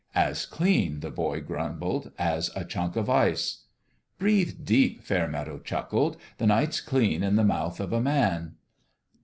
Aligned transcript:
"As 0.15 0.47
clean," 0.47 1.01
the 1.01 1.11
boy 1.11 1.41
grumbled, 1.41 2.11
"as 2.17 2.49
a 2.55 2.65
chunk 2.65 2.95
of 2.95 3.07
ice." 3.07 3.65
"Breathe 4.17 4.53
deep," 4.65 5.03
Fairmeadow 5.03 5.59
chuckled; 5.59 6.17
"the 6.39 6.47
night's 6.47 6.81
clean 6.81 7.21
in 7.21 7.35
the 7.35 7.43
mouth 7.45 7.79
of 7.79 7.93
a 7.93 8.01
man." 8.01 8.55